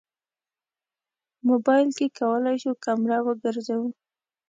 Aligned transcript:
موبایل 1.47 1.87
کې 1.97 2.07
کولی 2.17 2.55
شو 2.61 2.71
کمره 2.85 3.17
وګرځوو. 3.25 3.87